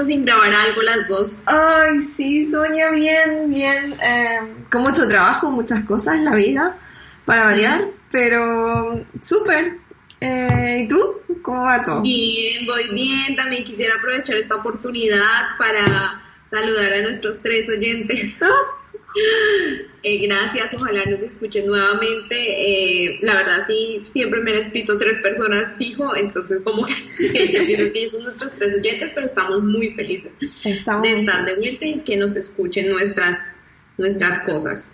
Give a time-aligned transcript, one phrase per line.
[0.00, 1.36] tiempo, sin grabar algo las dos?
[1.46, 3.94] Ay, sí, Sonia, bien, bien.
[4.02, 6.76] eh, con mucho trabajo, muchas cosas en la vida,
[7.24, 9.76] para variar, pero súper.
[10.20, 11.20] Eh, ¿Y tú?
[11.42, 12.02] ¿Cómo va todo?
[12.02, 13.36] Bien, voy bien.
[13.36, 18.38] También quisiera aprovechar esta oportunidad para saludar a nuestros tres oyentes.
[20.02, 22.34] Eh, gracias, ojalá nos escuchen nuevamente.
[22.36, 26.94] Eh, la verdad, sí, siempre me han escrito tres personas fijo, entonces como que
[27.52, 30.32] yo pienso que ellos son nuestros tres oyentes, pero estamos muy felices
[30.64, 31.02] Estamos...
[31.02, 33.60] de estar de vuelta y que nos escuchen nuestras,
[33.98, 34.90] nuestras cosas.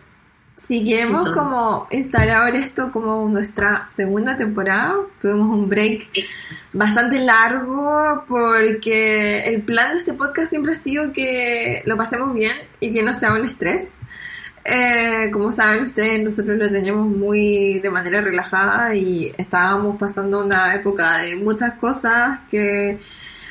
[1.19, 4.97] Entonces- como instalar esto como nuestra segunda temporada.
[5.21, 6.09] Tuvimos un break
[6.73, 12.57] bastante largo porque el plan de este podcast siempre ha sido que lo pasemos bien
[12.81, 13.93] y que no sea un estrés.
[14.69, 20.75] Eh, como saben ustedes, nosotros lo teníamos muy de manera relajada y estábamos pasando una
[20.75, 22.99] época de muchas cosas que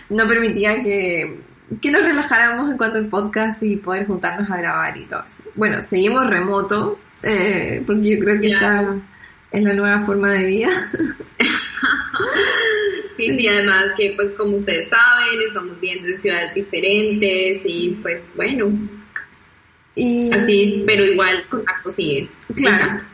[0.09, 1.39] no permitía que,
[1.81, 5.43] que nos relajáramos en cuanto al podcast y poder juntarnos a grabar y todo eso.
[5.55, 8.95] Bueno, seguimos remoto eh, porque yo creo que Claro.
[8.95, 10.69] esta es la nueva forma de vida.
[13.17, 18.21] Sí, y además que pues como ustedes saben, estamos viendo en ciudades diferentes y pues
[18.35, 18.69] bueno,
[19.95, 22.29] Y así, pero igual contacto sigue.
[22.55, 22.75] Claro.
[22.77, 23.09] Me encanta.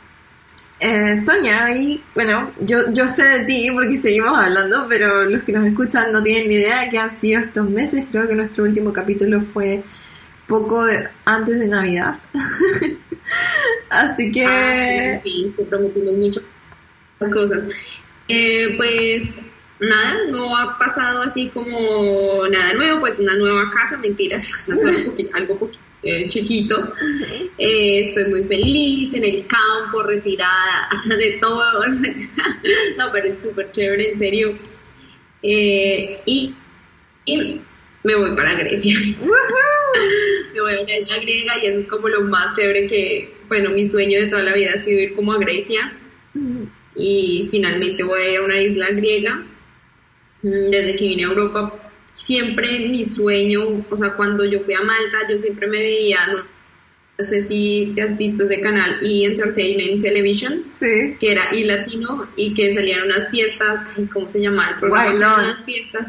[0.83, 5.51] Eh, Sonia, y bueno, yo, yo sé de ti porque seguimos hablando, pero los que
[5.51, 8.05] nos escuchan no tienen ni idea de qué han sido estos meses.
[8.11, 9.83] Creo que nuestro último capítulo fue
[10.47, 12.17] poco de- antes de Navidad.
[13.89, 14.45] Así que...
[14.45, 16.43] Ah, sí, sí, te prometimos muchas
[17.31, 17.59] cosas.
[18.27, 19.35] Eh, pues
[19.79, 25.29] nada, no ha pasado así como nada nuevo, pues una nueva casa, mentiras, algo poqui-
[25.33, 26.93] algo poqui- eh, chiquito.
[27.57, 31.85] Eh, estoy muy feliz en el campo, retirada de todo.
[32.97, 34.57] no, pero es súper chévere, en serio.
[35.43, 36.53] Eh, y,
[37.25, 37.61] y
[38.03, 38.97] me voy para Grecia.
[40.53, 43.69] me voy a una isla griega y eso es como lo más chévere que, bueno,
[43.69, 45.93] mi sueño de toda la vida ha sido ir como a Grecia
[46.95, 49.43] y finalmente voy a ir a una isla griega.
[50.43, 51.80] Desde que vine a Europa,
[52.13, 56.37] siempre mi sueño, o sea, cuando yo fui a Malta, yo siempre me veía, no,
[57.17, 59.25] no sé si te has visto ese canal, E!
[59.25, 61.15] Entertainment Television, Sí.
[61.19, 65.35] que era y latino y que salían unas fiestas, ¿cómo se llama el programa?
[65.43, 66.07] Unas fiestas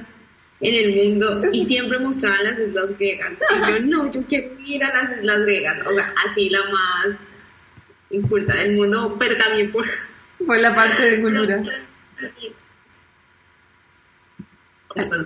[0.60, 3.32] en el mundo y siempre mostraban las islas griegas.
[3.34, 7.16] Y yo, no, yo quiero ir a las islas griegas, o sea, así la más
[8.10, 9.86] inculta del mundo, pero también por...
[10.44, 11.62] Fue la parte de cultura.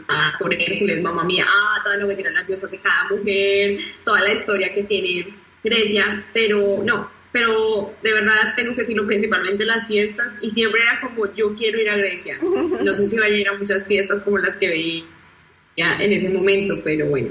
[0.09, 4.21] Ah, por Hércules, mamá mía, ah, toda no me las diosas de cada mujer, toda
[4.23, 9.87] la historia que tiene Grecia, pero no, pero de verdad tengo que decirlo principalmente las
[9.87, 12.39] fiestas y siempre era como yo quiero ir a Grecia.
[12.41, 16.31] No sé si vaya a ir a muchas fiestas como las que veía en ese
[16.31, 17.31] momento, pero bueno.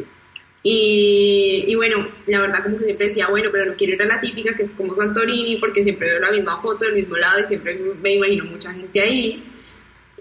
[0.61, 4.05] Y, y bueno, la verdad como que siempre decía, bueno, pero no quiero ir a
[4.05, 7.39] la típica que es como Santorini porque siempre veo la misma foto del mismo lado
[7.39, 9.43] y siempre me imagino mucha gente ahí.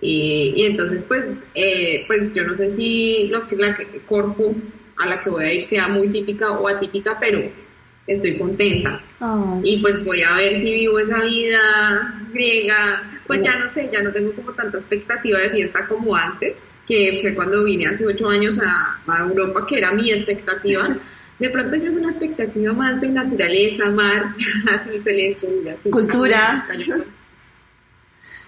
[0.04, 3.74] Y, y entonces, pues, eh, pues yo no sé si lo que la
[4.06, 4.54] Corfu
[4.98, 7.50] a la que voy a ir sea muy típica o atípica, pero
[8.06, 9.02] estoy contenta.
[9.62, 13.20] Y pues voy a ver si vivo esa vida griega.
[13.26, 17.20] Pues ya no sé, ya no tengo como tanta expectativa de fiesta como antes, que
[17.22, 20.86] fue cuando vine hace ocho años a, a Europa, que era mi expectativa.
[21.38, 24.36] De pronto ya es una expectativa más de naturaleza, mar,
[24.70, 25.48] así se le echa.
[25.90, 26.64] Cultura.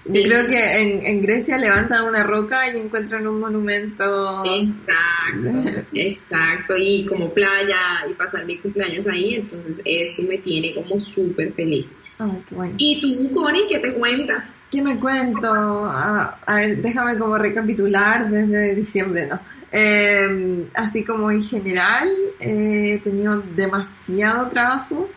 [0.08, 4.42] Yo creo que en, en Grecia levantan una roca y encuentran un monumento.
[4.44, 10.98] Exacto, exacto, y como playa y pasar mi cumpleaños ahí, entonces eso me tiene como
[10.98, 11.92] súper feliz.
[12.18, 12.74] Ay, qué bueno.
[12.78, 14.56] ¿Y tú, Connie, qué te cuentas?
[14.70, 15.48] ¿Qué me cuento?
[15.52, 19.40] Ah, a ver, déjame como recapitular desde diciembre, ¿no?
[19.72, 22.08] Eh, así como en general,
[22.40, 25.08] eh, he tenido demasiado trabajo,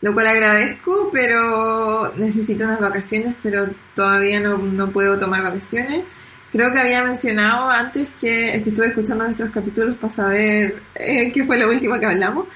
[0.00, 6.04] lo cual agradezco, pero necesito unas vacaciones, pero todavía no, no puedo tomar vacaciones.
[6.52, 11.58] Creo que había mencionado antes que, estuve escuchando nuestros capítulos para saber eh, qué fue
[11.58, 12.46] lo último que hablamos.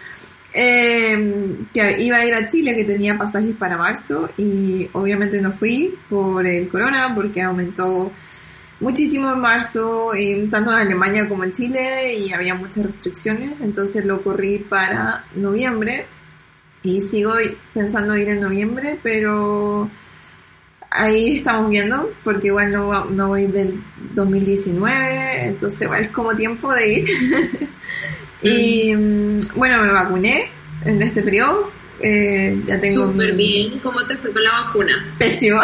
[0.55, 5.53] Eh, que iba a ir a Chile, que tenía pasajes para marzo y obviamente no
[5.53, 8.12] fui por el corona porque aumentó
[8.79, 10.11] muchísimo en marzo,
[10.50, 16.05] tanto en Alemania como en Chile y había muchas restricciones, entonces lo corrí para noviembre
[16.82, 17.34] y sigo
[17.75, 19.88] pensando ir en noviembre, pero
[20.90, 23.82] ahí estamos viendo, porque igual no, no voy del
[24.14, 27.05] 2019, entonces igual es como tiempo de ir.
[28.43, 30.50] y mm, bueno, me vacuné
[30.84, 31.70] en este periodo,
[32.00, 33.06] eh, ya tengo...
[33.06, 33.79] Súper bien.
[33.79, 35.14] ¿Cómo te fue con la vacuna?
[35.19, 35.61] Pésimo.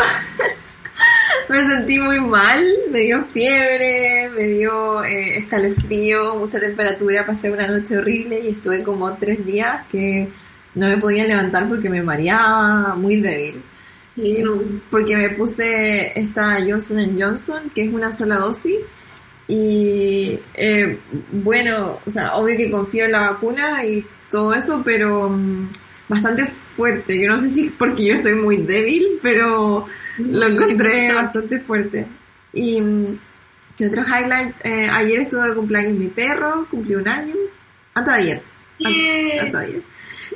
[1.49, 7.67] me sentí muy mal, me dio fiebre, me dio eh, escalofrío, mucha temperatura, pasé una
[7.67, 10.29] noche horrible y estuve como tres días que
[10.75, 13.63] no me podía levantar porque me mareaba, muy débil.
[14.17, 14.43] Y
[14.91, 18.77] porque me puse esta Johnson Johnson, que es una sola dosis.
[19.47, 20.99] Y eh,
[21.33, 25.69] bueno, o sea, obvio que confío en la vacuna y todo eso, pero mm,
[26.09, 27.21] bastante fuerte.
[27.21, 29.87] Yo no sé si porque yo soy muy débil, pero
[30.19, 32.07] lo encontré bastante fuerte.
[32.53, 33.19] Y mm,
[33.77, 34.57] ¿qué otro highlight?
[34.65, 37.35] Eh, ayer estuve de cumpleaños mi perro, cumplió un año.
[37.95, 38.43] De ayer.
[38.79, 39.83] de ayer.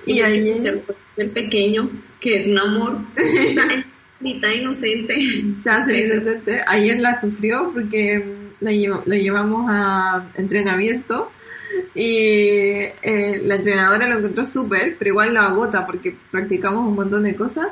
[0.07, 0.83] Y ayer
[1.17, 1.91] El pequeño,
[2.21, 2.99] que es un amor.
[4.21, 5.17] Bonita, inocente.
[5.63, 6.61] se hace Pero- inocente.
[6.67, 8.25] Ayer la sufrió porque
[8.61, 11.31] la llevo- lo llevamos a entrenamiento
[11.95, 12.07] y
[13.03, 17.35] eh, la entrenadora lo encontró súper, pero igual lo agota porque practicamos un montón de
[17.35, 17.67] cosas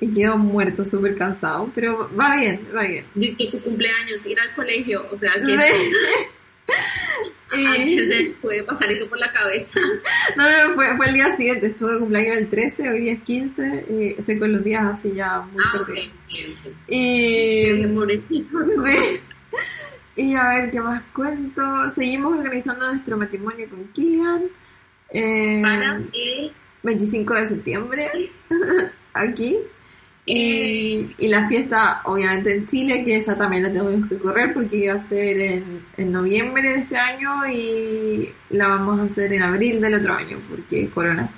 [0.00, 1.70] y quedó muerto, súper cansado.
[1.74, 3.04] Pero va bien, va bien.
[3.14, 5.06] Dice que tu cumpleaños, ir al colegio.
[5.12, 5.74] O sea, que Sí.
[7.56, 9.78] Y- puede pasar eso por la cabeza.
[10.36, 13.12] No, no, no, fue, fue el día siguiente, estuve de cumpleaños el 13, hoy día
[13.14, 15.86] es 15, y estoy con los días así ya muy Ah, ok.
[15.86, 16.12] perdidos.
[16.28, 16.76] bien, bien.
[16.86, 18.24] Y.
[18.28, 19.20] Sí.
[20.16, 21.62] Y a ver, ¿qué más cuento?
[21.94, 24.44] Seguimos organizando nuestro matrimonio con Kilian.
[25.10, 26.52] eh, Para el
[26.84, 28.30] 25 de septiembre,
[29.14, 29.58] aquí.
[30.32, 34.76] Y, y la fiesta, obviamente, en Chile, que esa también la tenemos que correr porque
[34.76, 39.42] iba a ser en, en noviembre de este año y la vamos a hacer en
[39.42, 41.28] abril del otro año porque corona.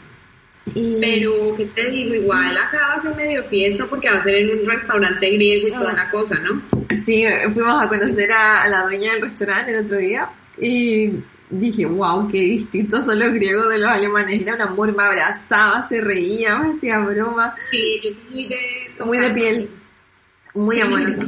[0.75, 2.15] Y, Pero, ¿qué te digo?
[2.15, 5.69] Igual acá va a ser medio fiesta porque va a ser en un restaurante griego
[5.69, 6.63] y toda la cosa, ¿no?
[7.05, 7.25] Sí,
[7.55, 10.29] fuimos a conocer a, a la dueña del restaurante el otro día
[10.61, 11.13] y
[11.53, 14.41] dije, wow, qué distintos son los griegos de los alemanes.
[14.43, 18.59] Era un amor, me abrazaba, se reía, me hacía broma, Sí, yo soy muy de...
[19.05, 19.71] Muy de piel.
[20.55, 21.23] muy Sí, amorosa.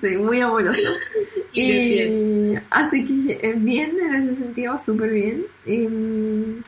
[0.00, 0.80] Sí, muy amorosa.
[1.58, 5.46] Y así que eh, bien en ese sentido, súper bien.
[5.64, 6.62] Y mm,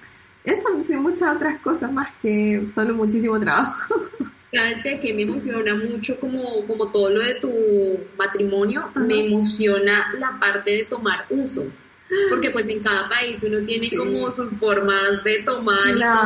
[0.45, 3.95] eso, sí, muchas otras cosas más que solo muchísimo trabajo.
[4.53, 7.53] Sabes que, que me emociona mucho como, como todo lo de tu
[8.17, 9.01] matrimonio, Ajá.
[9.01, 11.75] me emociona la parte de tomar uso.
[12.31, 13.97] Porque pues en cada país uno tiene Sí.
[13.97, 16.19] como sus formas de tomar y Claro.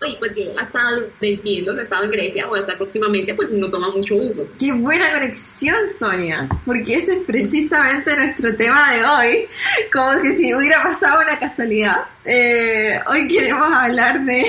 [0.00, 0.08] todo.
[0.10, 3.50] Y pues yo hasta donde entiendo, no he estado en Grecia o hasta próximamente, pues
[3.50, 4.48] uno toma mucho uso.
[4.58, 9.46] Qué buena conexión, Sonia, porque ese es precisamente nuestro tema de hoy,
[9.92, 11.96] como que si hubiera pasado una casualidad.
[12.24, 14.44] Eh, hoy queremos hablar de,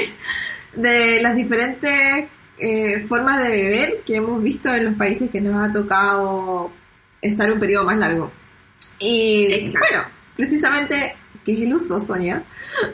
[0.74, 2.28] de las diferentes
[2.60, 6.72] eh, formas de beber que hemos visto en los países que nos ha tocado
[7.24, 8.32] estar un periodo más largo.
[9.00, 9.88] Y Exacto.
[9.90, 11.16] bueno, precisamente,
[11.46, 12.44] ¿qué es el uso, Sonia?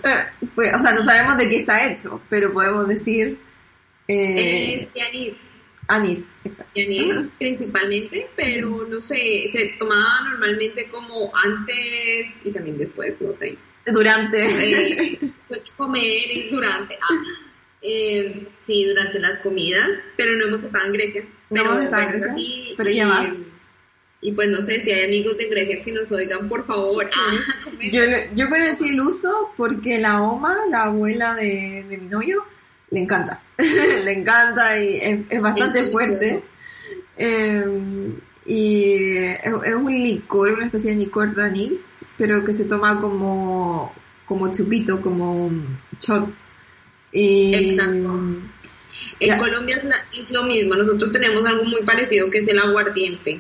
[0.04, 3.38] Eh, pues, o sea, no sabemos de qué está hecho, pero podemos decir...
[4.08, 5.34] Eh, Es anís,
[5.88, 6.80] anís, exacto.
[6.80, 13.58] anís principalmente, pero no sé, se tomaba normalmente como antes y también después, no sé.
[13.88, 14.46] Durante.
[14.46, 16.96] eh, después de comer y durante.
[17.02, 17.24] ah,
[17.82, 21.26] eh, sí, durante las comidas, pero no hemos estado en Grecia.
[21.52, 23.30] No hemos estado en Grecia, pero ya vas.
[24.26, 27.08] Y pues no sé si hay amigos de Grecia que nos oigan, por favor.
[27.14, 27.32] ah.
[27.80, 28.02] Yo,
[28.34, 32.44] yo conocí el uso porque la Oma, la abuela de, de mi novio,
[32.90, 33.40] le encanta.
[34.04, 36.44] le encanta y es, es bastante fuerte.
[37.18, 37.66] Eh,
[38.48, 43.00] y es, es un licor, una especie de licor de anís, pero que se toma
[43.00, 43.94] como,
[44.26, 45.52] como chupito, como
[46.00, 46.34] shot.
[47.12, 48.20] Y, Exacto.
[49.20, 49.38] En.
[49.40, 49.82] Colombia
[50.14, 53.40] es, lo mismo, nosotros tenemos algo muy parecido que es el aguardiente,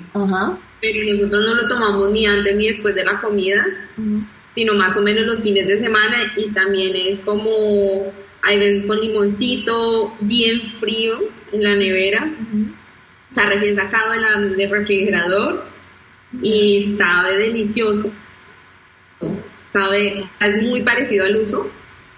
[0.82, 3.66] pero nosotros no lo tomamos ni antes ni después de la comida,
[4.50, 9.00] sino más o menos los fines de semana y también es como, hay veces con
[9.02, 11.20] limoncito, bien frío
[11.52, 12.32] en la nevera,
[13.30, 15.66] o sea, recién sacado de la- del refrigerador
[16.42, 18.12] y sabe delicioso.
[19.74, 21.70] sabe, es muy parecido al uso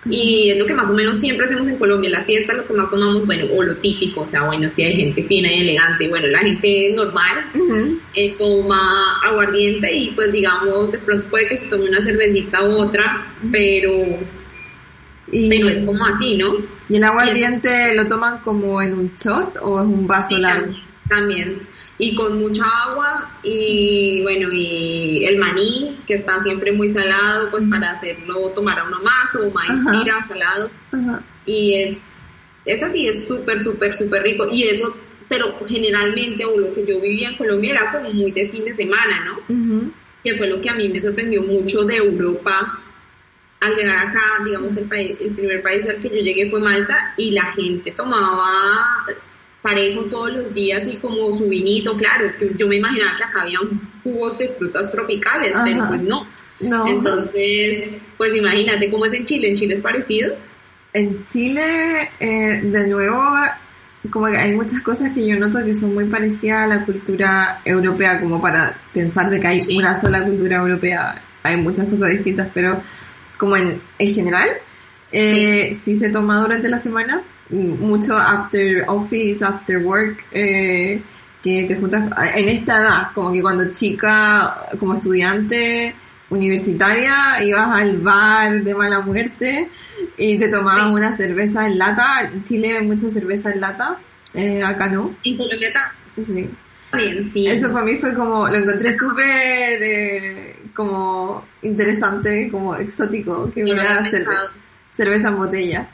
[0.09, 2.07] y es lo que más o menos siempre hacemos en Colombia.
[2.07, 4.83] En la fiesta lo que más tomamos, bueno, o lo típico, o sea, bueno, si
[4.83, 7.45] hay gente fina y elegante, bueno, la gente normal
[8.13, 12.71] eh, toma aguardiente y pues digamos, de pronto puede que se tome una cervecita u
[12.77, 13.91] otra, pero,
[15.31, 16.55] Y, pero es como así, ¿no?
[16.89, 20.67] ¿Y el aguardiente lo toman como en un shot o es un vaso Sí, largo?
[20.67, 21.67] también, también.
[21.99, 27.65] Y con mucha agua y bueno, y el maní, que está siempre muy salado, pues
[27.65, 30.69] para hacerlo tomar a uno más, o maíz pira salado.
[30.91, 31.23] Ajá.
[31.45, 32.13] Y es,
[32.65, 34.47] es así, es súper, súper, súper rico.
[34.51, 34.95] Y eso,
[35.27, 38.73] pero generalmente, o lo que yo vivía en Colombia era como muy de fin de
[38.73, 39.55] semana, ¿no?
[39.55, 39.91] Ujú.
[40.23, 42.79] que fue lo que a mí me sorprendió mucho de Europa.
[43.59, 47.15] Al llegar acá, digamos, el, país, el primer país al que yo llegué fue Malta
[47.17, 49.03] y la gente tomaba
[49.67, 53.23] parejo todos los días y como su vinito, claro, es que yo me imaginaba que
[53.23, 53.59] acá había
[54.03, 55.65] jugos de frutas tropicales, Ajá.
[55.65, 56.25] pero pues no.
[56.59, 56.87] No.
[56.87, 60.35] Entonces, pues imagínate cómo es en Chile, en Chile es parecido.
[60.93, 63.21] En Chile, eh, de nuevo,
[64.09, 67.61] como que hay muchas cosas que yo noto que son muy parecidas a la cultura
[67.65, 69.77] europea, como para pensar de que hay Sí.
[69.77, 71.21] una sola cultura europea.
[71.43, 72.81] Hay muchas cosas distintas, pero
[73.37, 74.49] como en, en general,
[75.11, 75.95] eh, sí.
[75.95, 81.01] se toma durante la semana, mucho after office, after work, eh,
[81.43, 82.03] que te juntas
[82.35, 85.95] en esta edad, como que cuando chica, como estudiante
[86.29, 89.69] universitaria, ibas al bar de mala muerte
[90.17, 90.93] y te tomabas Sí.
[90.93, 92.21] una cerveza en lata.
[92.33, 93.97] En Chile hay mucha cerveza en lata,
[94.33, 95.15] eh, acá no.
[95.23, 95.69] En Colombia
[96.15, 96.49] Sí.
[96.91, 97.47] también, sí.
[97.47, 104.03] Eso para mí fue como, lo encontré súper eh, como interesante, como exótico, que hubiera
[104.05, 104.49] cerve-
[104.93, 105.89] cerveza en botella.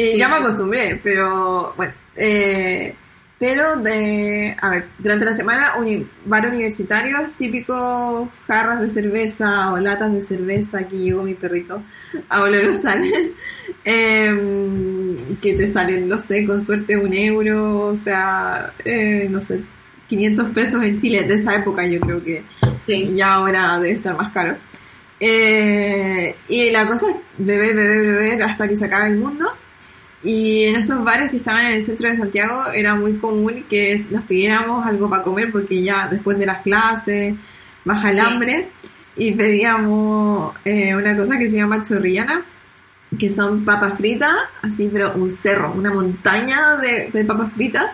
[0.00, 0.18] Eh, Sí.
[0.18, 1.92] Ya me acostumbré, pero bueno.
[2.16, 2.94] eh,
[3.38, 9.78] pero de, a ver, durante la semana, uni, bar universitarios, típicos jarras de cerveza o
[9.78, 11.82] latas de cerveza, aquí llegó mi perrito
[12.28, 13.02] a olorosal,
[13.84, 19.62] em, que te salen, no sé, con suerte un euro, o sea, eh, no sé,
[20.06, 22.42] 500 pesos en Chile, de esa época yo creo que
[22.78, 23.10] Sí.
[23.14, 24.56] ya ahora debe estar más caro.
[25.18, 29.50] Eh, y la cosa es beber, beber, beber hasta que se acabe el mundo.
[30.22, 34.04] Y en esos bares que estaban en el centro de Santiago era muy común que
[34.10, 37.34] nos pidiéramos algo para comer porque ya después de las clases
[37.84, 38.20] baja el Sí.
[38.20, 38.68] hambre
[39.16, 42.44] y pedíamos eh, una cosa que se llama chorrillana
[43.18, 47.86] que son papas fritas, así pero un cerro, una montaña de, de papas fritas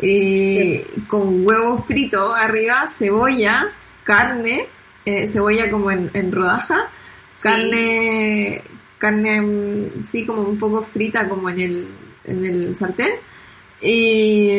[0.00, 3.68] y con huevo frito arriba, cebolla,
[4.04, 4.66] carne,
[5.04, 6.88] eh, cebolla como en, en rodaja,
[7.34, 7.48] Sí.
[7.48, 8.62] carne,
[9.02, 11.88] carne mm, sí como un poco frita como en el,
[12.24, 13.14] en el sartén
[13.80, 14.50] y,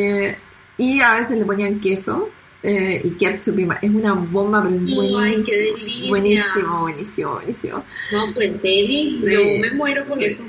[0.77, 2.29] y a veces le ponían queso
[2.61, 7.85] eh, y ketchup y es una bomba pero es Ay, buenísimo, qué buenísimo, buenísimo, buenísimo.
[8.11, 9.33] No, pues Deli, Sí.
[9.33, 10.25] yo me muero con Sí.
[10.25, 10.43] eso.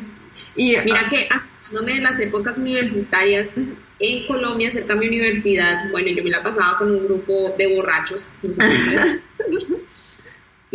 [0.56, 3.48] Y Mira que acordándome de las épocas universitarias,
[4.00, 7.74] en Colombia, cerca de mi universidad, bueno, yo me la pasaba con un grupo de
[7.74, 8.26] borrachos.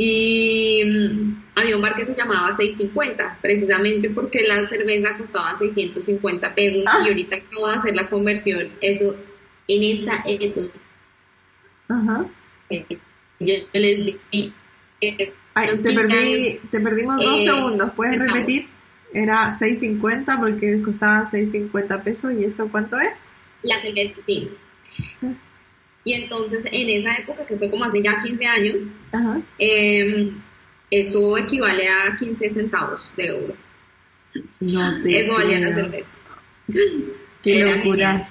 [0.02, 6.56] y mm, había un bar que se llamaba 650, precisamente porque la cerveza costaba 650
[6.56, 7.00] pesos Ah.
[7.04, 9.16] y ahorita acabo de hacer la conversión, eso
[9.68, 10.72] en esa época.
[11.90, 12.26] Ajá.
[12.70, 12.86] eh,
[13.42, 14.54] yo les di,
[15.02, 17.92] eh, Ay, te, perdí, te perdimos dos Eh, segundos.
[17.96, 18.34] ¿Puedes estamos.
[18.34, 18.68] repetir?
[19.14, 22.32] Era 6.50 porque costaba 6.50 pesos.
[22.40, 23.18] ¿Y eso cuánto es?
[23.64, 24.50] la cerveza, sí.
[26.10, 28.78] Y entonces en esa época, que fue como hace ya 15 años,
[29.12, 29.40] Ajá.
[29.60, 30.32] eh,
[30.90, 33.54] eso equivale a 15 centavos de euro.
[34.60, 36.12] No te Eso valía la cerveza.
[37.44, 38.26] Qué Era locura.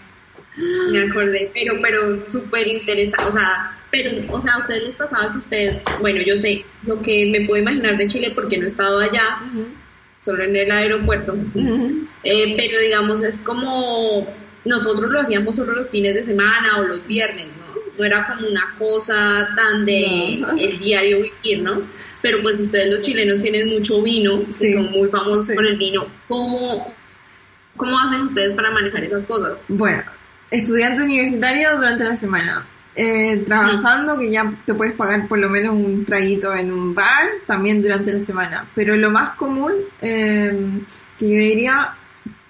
[0.57, 0.91] genial.
[0.91, 5.31] Me acordé, pero, pero súper interesante, o sea, pero, o sea, a ustedes les pasaba
[5.31, 8.69] que ustedes, bueno, yo sé lo que me puedo imaginar de Chile porque no he
[8.69, 9.39] estado allá,
[10.21, 11.37] solo en el aeropuerto.
[12.25, 14.27] Eh, pero digamos es como
[14.69, 17.69] nosotros lo hacíamos solo los fines de semana o los viernes, ¿no?
[17.99, 20.51] No era como una cosa tan de No.
[20.57, 21.83] el diario vivir, ¿no?
[22.23, 24.73] Pero pues ustedes los chilenos tienen mucho vino, Sí.
[24.73, 25.55] son muy famosos Sí.
[25.55, 26.07] por el vino.
[26.29, 26.95] ¿Cómo,
[27.77, 29.53] ¿Cómo hacen ustedes para manejar esas cosas?
[29.69, 30.03] Bueno,
[30.51, 32.67] estudiante universitario durante la semana.
[32.97, 37.29] Eh, trabajando, que ya te puedes pagar por lo menos un traguito en un bar,
[37.47, 38.67] también durante la semana.
[38.75, 39.73] Pero lo más común,
[40.03, 40.53] eh,
[41.17, 41.95] que yo diría,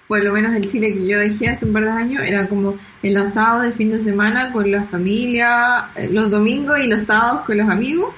[0.09, 2.75] por lo menos en Chile que yo dejé hace un par de años, era como
[3.03, 7.45] el asado de fin de semana con la familia, eh, los domingos y los sábados
[7.45, 8.11] con los amigos.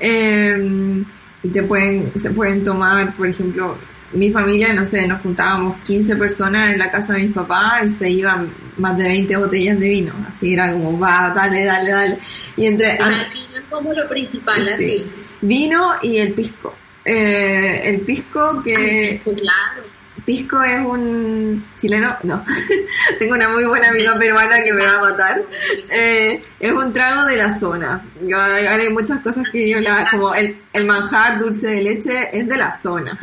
[0.00, 1.04] Eh,
[1.44, 3.76] y te pueden, se pueden tomar, por ejemplo,
[4.12, 7.90] mi familia, no sé, nos juntábamos 15 personas en la casa de mis papás y
[7.90, 10.12] se iban más de 20 botellas de vino.
[10.28, 12.18] Así era como, va, dale, dale, dale.
[12.56, 12.98] Y entre el
[13.32, 14.72] vino es como lo principal, Sí.
[14.74, 15.10] así.
[15.42, 16.74] vino y el pisco.
[17.04, 18.74] Eh, el pisco que...
[18.76, 19.89] Ay, pisco, claro.
[20.30, 22.44] Pisco es un chileno, no,
[23.18, 25.42] tengo una muy buena amiga peruana que me va a matar.
[25.90, 28.06] Eh, es un trago de la zona.
[28.32, 32.46] Ahora hay muchas cosas que yo la, como el, el manjar dulce de leche es
[32.46, 33.18] de la zona.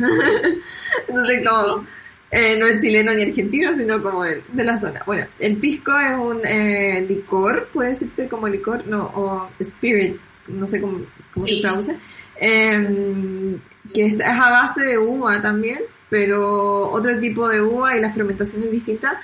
[1.08, 1.86] Entonces como
[2.30, 5.02] eh, no es chileno ni argentino, sino como de la zona.
[5.06, 10.66] Bueno, el pisco es un eh, licor, puede decirse como licor, no, o spirit, no
[10.66, 11.00] sé cómo,
[11.32, 11.96] cómo se traduce,
[12.38, 13.56] eh,
[13.94, 15.78] que es a base de uva también,
[16.10, 19.20] pero otro tipo de uva y la fermentación es distinta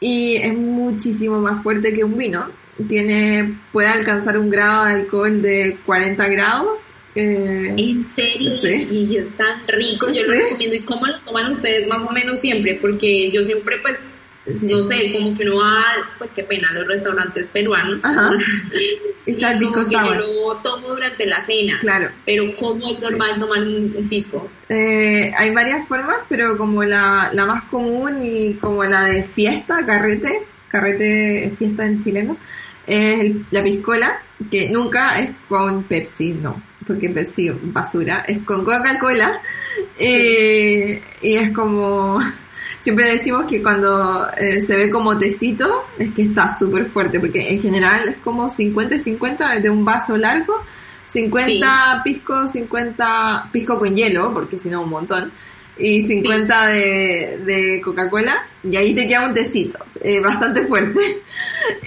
[0.00, 2.48] y es muchísimo más fuerte que un vino.
[2.88, 6.78] Tiene, puede alcanzar un grado de alcohol de 40 grados.
[7.14, 8.88] eh, En serio, Sí.
[8.90, 10.40] y es tan rico, yo lo Sí.
[10.44, 10.76] recomiendo.
[10.76, 12.78] ¿Y cómo lo toman ustedes más o menos siempre?
[12.80, 14.06] Porque yo siempre, pues.
[14.46, 15.84] No sé, como que uno va,
[16.18, 18.04] pues qué pena, los restaurantes peruanos.
[18.04, 18.32] Ajá.
[19.26, 21.78] y como que yo lo tomo durante la cena.
[21.78, 22.10] Claro.
[22.26, 24.50] Pero ¿cómo es normal tomar un, un pisco?
[24.68, 29.86] Eh, hay varias formas, pero como la, la más común y como la de fiesta,
[29.86, 32.36] carrete, carrete es fiesta en chileno,
[32.86, 34.20] es la piscola,
[34.50, 39.40] que nunca es con Pepsi, no, porque Pepsi basura, es con Coca-Cola.
[39.98, 42.20] eh, y es como,
[42.80, 47.52] siempre decimos que cuando eh, se ve como tecito, es que está súper fuerte, porque
[47.52, 50.54] en general es como 50 y 50 de un vaso largo.
[51.06, 55.30] 50 pisco, 50 pisco con hielo, porque si no un montón,
[55.78, 61.00] y 50 de, de Coca-Cola, y ahí te queda un tecito, eh, bastante fuerte.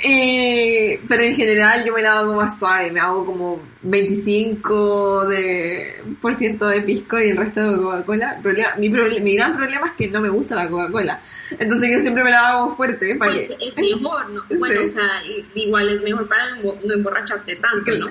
[0.03, 6.01] Y- pero en general yo me la hago más suave, me hago como 25 de,
[6.21, 8.39] por ciento de pisco y el resto de Coca-Cola.
[8.77, 11.21] Mi, mi gran problema es que no me gusta la Coca-Cola,
[11.59, 13.15] entonces yo siempre me la hago fuerte.
[13.15, 14.43] Para Pues que- es mejor, ¿no?
[14.59, 14.85] Bueno, Sí.
[14.87, 15.09] o sea,
[15.55, 18.07] igual es mejor para no emborracharte tanto, ¿no?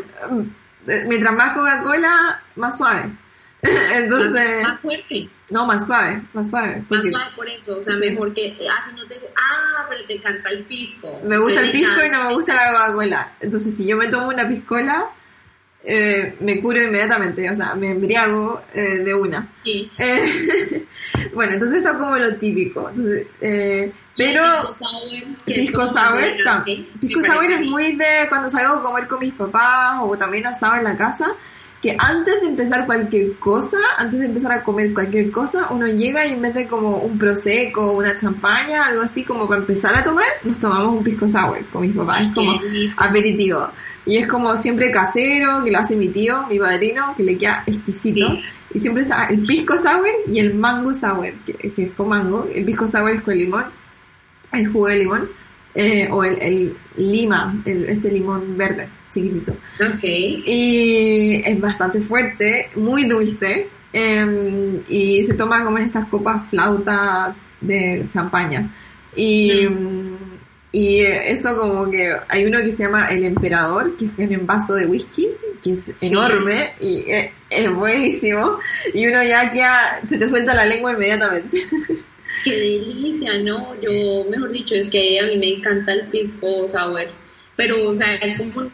[0.87, 3.11] Eh, Mientras más Coca-Cola, más suave.
[3.95, 6.85] Entonces, Más, más fuerte, no, más suave, más suave.
[6.89, 8.01] más suave por eso, o sea, Sí.
[8.01, 11.21] mejor que, ah, si no te, ah, pero te encanta el pisco.
[11.25, 13.33] me gusta el pisco y no me gusta la Coca-Cola.
[13.41, 15.07] Entonces, si yo me tomo una piscola,
[15.87, 19.49] eh, me curo inmediatamente, o sea, me embriago eh, de una.
[19.63, 19.91] Sí.
[19.99, 20.87] Eh,
[21.35, 22.89] bueno, entonces eso es como lo típico.
[22.89, 24.43] Entonces, eh, pero
[25.45, 26.21] pisco sour,
[27.01, 30.77] pisco sour, es muy de cuando salgo a comer con mis papás o también asado
[30.77, 31.27] en la casa,
[31.85, 36.27] que antes de empezar cualquier cosa, antes de empezar a comer cualquier cosa, uno llega
[36.27, 40.03] y en vez de como un prosecco, una champaña, algo así como para empezar a
[40.03, 42.23] tomar, nos tomamos un pisco sour con mis papás.
[42.23, 42.59] Es como
[42.97, 43.69] aperitivo.
[44.07, 47.65] Y es como siempre casero, que lo hace mi tío, mi padrino, que le queda
[47.67, 48.29] exquisito.
[48.31, 48.43] Sí.
[48.73, 52.49] Y siempre está el pisco sour y el mango sour, que, que es con mango.
[52.51, 53.67] El pisco sour es con limón,
[54.53, 55.29] el jugo de limón,
[55.75, 59.53] eh, o el, el lima, el, este limón verde, chiquitito.
[59.81, 60.03] Ok.
[60.05, 63.69] Y es bastante fuerte, muy dulce.
[63.93, 68.75] eh, y se toma como en estas copas flauta de champaña.
[69.17, 69.69] Y,
[70.73, 74.75] y eso como que hay uno que se llama El Emperador, que es un vaso
[74.75, 75.29] de whisky,
[75.63, 78.59] que es enorme y es, es buenísimo.
[78.93, 81.59] Y uno ya queda, se te suelta la lengua inmediatamente.
[82.45, 83.81] Qué delicia, ¿no?
[83.81, 87.07] Yo, mejor dicho, es que a mí me encanta el pisco sour,
[87.57, 88.69] pero, o sea, es como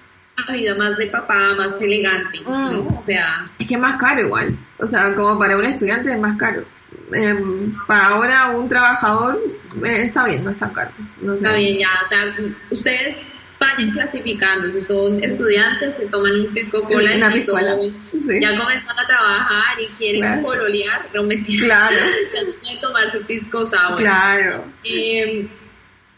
[0.53, 2.51] vida más de papá, más elegante, ¿no?
[2.83, 2.97] Mm.
[2.99, 4.57] O sea, Es que es más caro igual.
[4.79, 6.65] O sea, como para un estudiante es más caro.
[7.13, 9.41] Em, para ahora un trabajador
[9.85, 10.91] eh, está bien, no es tan caro.
[11.21, 11.45] No sé.
[11.45, 12.35] está bien, ya, o sea,
[12.71, 13.23] ustedes
[13.59, 17.77] vayan clasificando, si son estudiantes, se toman un pisco cola, si son- piscola,
[18.11, 18.41] sí.
[18.41, 20.43] ya comenzaron a trabajar y quieren Claro.
[20.43, 21.97] pololear, no mentira, Claro.
[22.35, 23.97] ya se pueden tomar su pisco sour.
[23.97, 24.65] Claro.
[24.85, 25.49] Eh,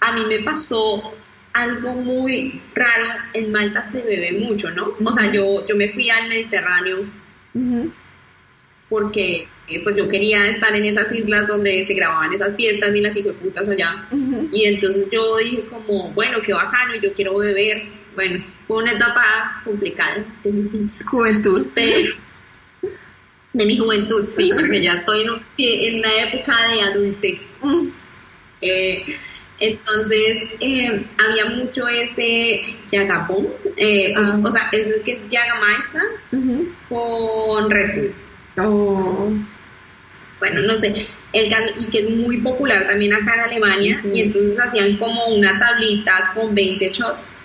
[0.01, 1.15] a mí me pasó
[1.53, 3.07] algo muy raro.
[3.33, 4.95] En Malta se bebe mucho, ¿no?
[5.05, 7.05] O sea, yo, yo me fui al Mediterráneo
[8.88, 13.01] porque eh, pues yo quería estar en esas islas donde se grababan esas fiestas y
[13.01, 14.07] las hijueputas allá.
[14.53, 17.85] Y entonces yo dije como, bueno, qué bacano, yo quiero beber.
[18.15, 21.67] Bueno, fue una etapa complicada de mi Juventud.
[21.75, 22.15] pero
[23.53, 27.41] de mi juventud, sí, porque ya estoy en, en una época de adultez.
[28.61, 29.17] Eh,
[29.62, 33.46] entonces, eh, había mucho ese Yagapón,
[33.77, 34.40] eh, Ah.
[34.42, 36.68] o sea, eso es que es Jägermeister Ujú.
[36.88, 38.14] con Red Bull.
[38.59, 39.31] Oh.
[40.40, 44.09] Bueno, no sé, el y que es muy popular también acá en Alemania, Sí.
[44.12, 47.37] y entonces hacían como una tablita con 20 shots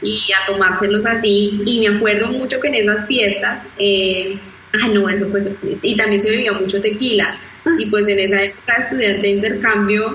[0.00, 4.38] y a tomárselos así, y me acuerdo mucho que en esas fiestas, eh,
[4.74, 5.42] ah no, eso fue,
[5.82, 7.36] y también se bebía mucho tequila,
[7.78, 10.14] y pues en esa época estudiante de intercambio,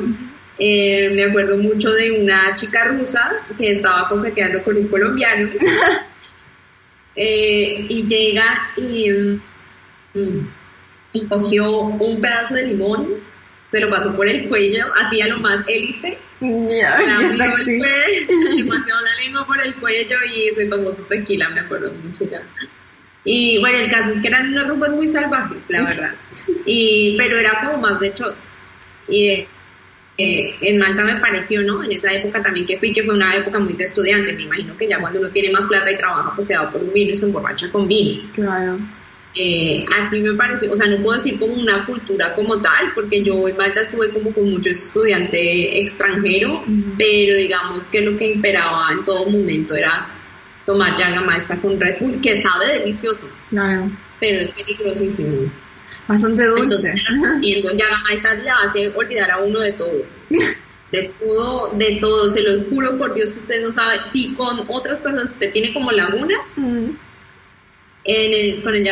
[0.59, 5.49] eh, me acuerdo mucho de una chica rusa que estaba coqueteando con un colombiano,
[7.15, 9.09] eh, y llega y,
[10.13, 10.47] mm,
[11.13, 13.07] y cogió un pedazo de limón,
[13.67, 19.47] se lo pasó por el cuello, hacía lo más élite, abrió el cuello, la lengua
[19.47, 22.41] por el cuello y se tomó su tequila, me acuerdo mucho ya.
[23.23, 26.13] Y bueno, el caso es que eran unas rumbas muy salvajes, la verdad.
[26.65, 28.49] Y, pero era como más de shots.
[29.07, 29.45] Y
[30.19, 31.83] eh, en Malta me pareció, ¿no?
[31.83, 34.33] En esa época también que fui, que fue una época muy de estudiante.
[34.33, 36.83] Me imagino que ya cuando uno tiene más plata y trabaja, pues se da por
[36.83, 38.23] un vino y se emborracha con vino.
[38.33, 38.77] Claro.
[39.35, 43.23] Eh, así me pareció, o sea, no puedo decir como una cultura como tal, porque
[43.23, 46.63] yo en Malta estuve como con mucho estudiante extranjero,
[46.97, 50.07] pero digamos que lo que imperaba en todo momento era
[50.65, 53.89] tomar Jägermeister con Red Bull, que sabe delicioso, Claro.
[54.19, 55.51] pero es peligrosísimo.
[56.09, 56.95] Bastante Entonces, dulce.
[57.41, 60.05] y entonces Jägermeister le hace olvidar a uno de todo.
[60.91, 63.99] De todo, de todo, se lo juro por Dios usted no sabe.
[64.11, 66.89] Si con otras cosas usted tiene como lagunas, Mm.
[68.05, 68.83] en el, con el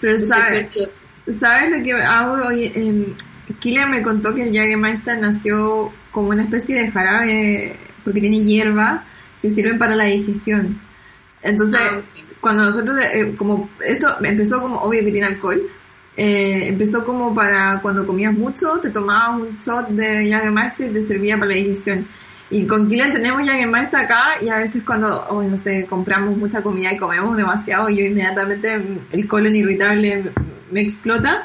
[0.00, 1.38] Pero usted sabes, se olvida.
[1.38, 2.70] ¿sabes lo que hago hoy?
[2.74, 3.16] En...
[3.60, 9.04] Kilian me contó que el Jägermeister nació como una especie de jarabe porque tiene hierba
[9.40, 10.80] que sirven para la digestión.
[11.42, 12.02] Entonces, Ah.
[12.46, 15.60] Cuando nosotros, eh, como eso empezó como obvio que tiene alcohol,
[16.16, 21.02] eh, empezó como para cuando comías mucho, te tomabas un shot de Jägermeister y te
[21.02, 22.06] servía para la digestión.
[22.48, 26.62] Y con Kilian tenemos Jägermeister acá y a veces cuando, oh, no sé, compramos mucha
[26.62, 30.30] comida y comemos demasiado yo inmediatamente mm, el colon irritable
[30.70, 31.44] me, explota,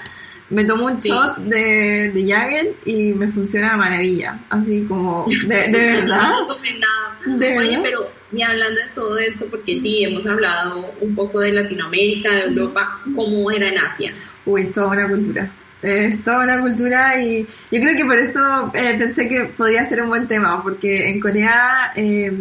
[0.52, 1.10] me tomo un Sí.
[1.10, 4.40] shot de, de y me funciona a maravilla.
[4.52, 6.30] Así como, de, de verdad.
[6.30, 7.38] No tomen nada.
[7.40, 7.82] ¿De Oye, verdad?
[7.82, 12.42] pero y hablando de todo esto, porque sí, hemos hablado un poco de Latinoamérica, de
[12.44, 14.14] Europa, ¿cómo era en Asia?
[14.46, 15.52] Uy, es toda una cultura.
[15.82, 20.04] Es toda una cultura y yo creo que por eso eh, pensé que podría ser
[20.04, 22.32] un buen tema, porque en Corea eh,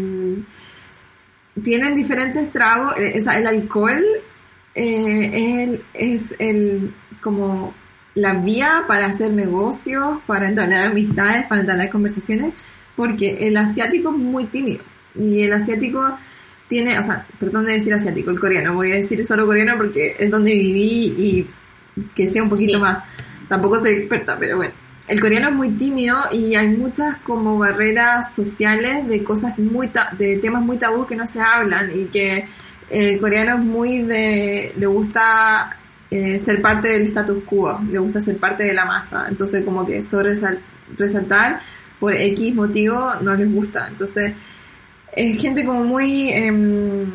[1.63, 4.05] tienen diferentes tragos, eh, o sea, el alcohol
[4.75, 7.75] eh, es, el, es el como
[8.15, 12.55] la vía para hacer negocios, para entablar amistades, para entablar conversaciones,
[12.95, 16.17] porque el asiático es muy tímido y el asiático
[16.69, 20.15] tiene, o sea, perdón de decir asiático, el coreano, voy a decir solo coreano porque
[20.19, 21.51] es donde viví y
[22.15, 22.81] que sé un poquito Sí.
[22.81, 23.05] más.
[23.49, 24.73] Tampoco soy experta, pero bueno.
[25.09, 30.11] El coreano es muy tímido y hay muchas como barreras sociales de cosas muy ta-
[30.17, 32.47] de temas muy tabú que no se hablan y que
[32.89, 35.77] el coreano es muy de le gusta
[36.13, 39.85] eh, ser parte del status quo, le gusta ser parte de la masa, entonces como
[39.85, 40.35] que sobre
[40.97, 41.61] resaltar
[41.99, 44.33] por X motivo no les gusta, entonces
[45.15, 47.11] es gente como muy em,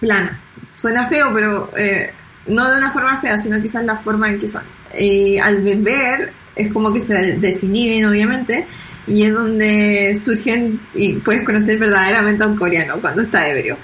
[0.00, 0.40] plana.
[0.76, 2.10] Suena feo, pero eh,
[2.46, 4.62] no de una forma fea, sino quizás la forma en que son.
[4.98, 8.66] Y al beber es como que se desinhiben, obviamente,
[9.06, 13.76] y es donde surgen y puedes conocer verdaderamente a un coreano cuando está ebrio.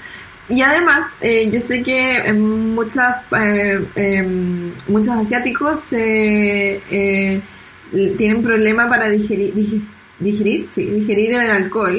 [0.49, 7.41] Y además, eh, yo sé que muchas, eh, em, muchos asiáticos eh,
[8.17, 9.85] tienen problema para digerir, digi-
[10.19, 11.97] digerir, sí, digerir el alcohol.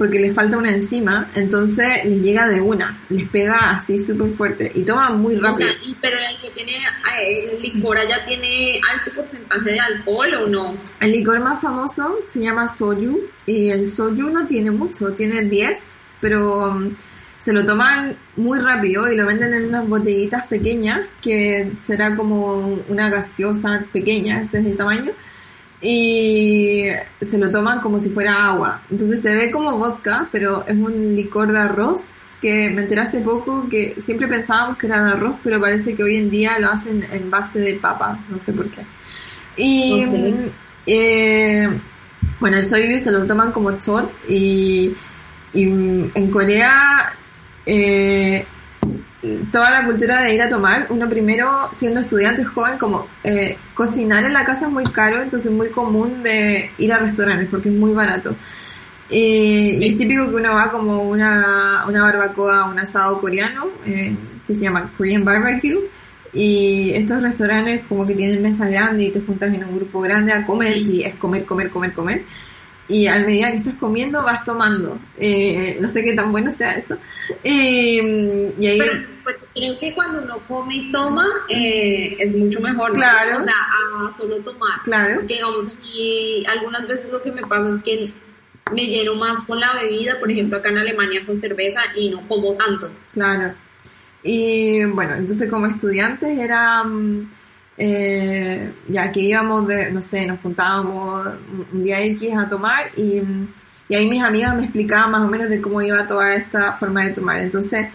[0.00, 4.72] Porque les falta una enzima, entonces les llega de una, les pega así súper fuerte
[4.74, 5.68] y toman muy O rápido.
[5.70, 6.72] sea, y- pero el que tiene
[7.20, 10.74] eh, el licor allá tiene alto porcentaje de alcohol o no?
[11.00, 15.78] El licor más famoso se llama soju y el soju no tiene mucho, tiene 10,
[16.18, 16.94] pero um,
[17.38, 22.56] se lo toman muy rápido y lo venden en unas botellitas pequeñas que será como
[22.88, 25.12] una gaseosa pequeña, ese es el tamaño.
[25.82, 26.84] Y
[27.22, 28.82] se lo toman como si fuera agua.
[28.90, 32.00] Entonces se ve como vodka, pero es un licor de arroz
[32.40, 36.02] que me enteré hace poco que siempre pensábamos que era de arroz, pero parece que
[36.02, 38.80] hoy en día lo hacen en base de papa, no sé por qué.
[39.56, 40.10] Y Ok.
[40.10, 40.48] mm,
[40.86, 41.80] eh,
[42.38, 44.94] bueno, el soyu se lo toman como shot y,
[45.52, 47.14] y, en Corea
[47.66, 48.46] eh,
[49.50, 54.24] toda la cultura de ir a tomar, uno primero siendo estudiante joven, como eh, cocinar
[54.24, 57.68] en la casa es muy caro, entonces es muy común de ir a restaurantes porque
[57.68, 58.34] es muy barato.
[59.08, 59.84] Y, Sí.
[59.84, 64.14] y es típico que uno va como una, una barbacoa, un asado coreano, eh,
[64.46, 65.78] que se llama Korean Barbecue,
[66.32, 70.32] y estos restaurantes como que tienen mesas grandes y te juntas en un grupo grande
[70.32, 72.22] a comer, y es comer, comer, comer, comer.
[72.90, 74.98] Y a medida que estás comiendo vas tomando.
[75.16, 76.96] Eh, no sé qué tan bueno sea eso.
[77.44, 78.00] Y,
[78.58, 78.78] y ahí...
[78.78, 82.94] Pero pues, creo que cuando uno come y toma eh, es mucho mejor, ¿no?
[82.94, 83.38] Claro.
[83.38, 84.82] O sea, a solo tomar.
[84.82, 85.22] Claro.
[85.22, 88.12] Digamos, mí algunas veces lo que me pasa es que
[88.72, 92.26] me lleno más con la bebida, por ejemplo acá en Alemania con cerveza y no
[92.26, 92.90] como tanto.
[93.12, 93.54] Claro.
[94.22, 97.30] Y bueno, entonces como estudiantes era, mm,
[97.78, 101.26] eh, ya que íbamos de, no sé, nos juntábamos
[101.72, 103.22] un- día X a tomar y,
[103.88, 107.04] y ahí mis amigas me explicaban más o menos de cómo iba toda esta forma
[107.04, 107.38] de tomar.
[107.40, 107.86] Entonces,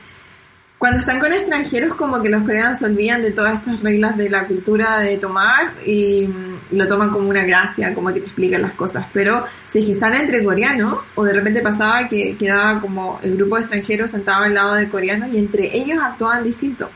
[0.77, 4.29] cuando están con extranjeros como que los coreanos se olvidan de todas estas reglas de
[4.29, 6.27] la cultura de tomar y
[6.71, 9.05] lo toman como una gracia, como que te explican las cosas.
[9.13, 13.37] Pero si es que están entre coreanos, o de repente pasaba que quedaba como el
[13.37, 16.89] grupo de extranjeros sentado al lado de coreanos y entre ellos actuaban distinto.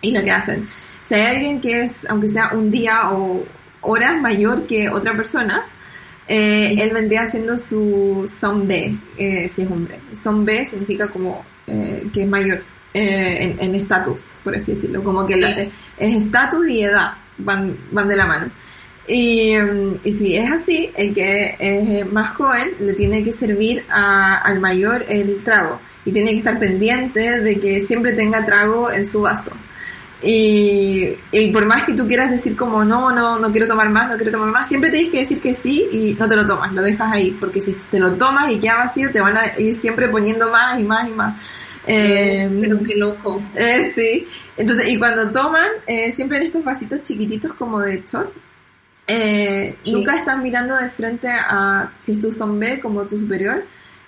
[0.00, 0.68] Y lo que hacen,
[1.08, 3.42] si hay alguien que es, aunque sea un día o
[3.80, 5.64] horas mayor que otra persona,
[6.28, 9.98] eh, él vendría haciendo su son eh, si es hombre.
[10.14, 15.02] Son significa como eh, que es mayor eh, en estatus, por así decirlo.
[15.02, 18.50] Como que es estatus y edad van, van de la mano.
[19.06, 23.86] Y, mm, y, si es así, el que es más joven le tiene que servir
[23.88, 29.06] al mayor el trago y tiene que estar pendiente de que siempre tenga trago en
[29.06, 29.52] su vaso.
[30.20, 34.10] Y, y, por más que tú quieras decir como no, no, no quiero tomar más,
[34.10, 36.72] no quiero tomar más, siempre tienes que decir que sí y no te lo tomas,
[36.72, 39.72] lo dejas ahí, porque si te lo tomas y queda vacío, te van a ir
[39.74, 41.42] siempre poniendo más y más y más.
[41.86, 43.40] Eh, pero qué loco.
[43.54, 44.26] Eh, sí,
[44.56, 48.30] entonces, y cuando toman, eh, siempre en estos vasitos chiquititos como de sol,
[49.10, 53.64] eh, nunca están mirando de frente a si es tu zombie como tu superior,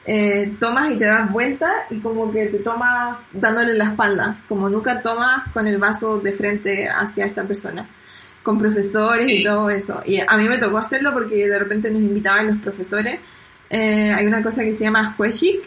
[0.06, 4.68] eh, tomas y te das vuelta y como que te tomas dándole la espalda, como
[4.68, 7.86] nunca tomas con el vaso de frente hacia esta persona,
[8.42, 10.02] con profesores y todo eso.
[10.06, 13.20] Y a mí me tocó hacerlo porque de repente nos invitaban los profesores.
[13.68, 15.62] Eh, hay una cosa que se llama jueshik,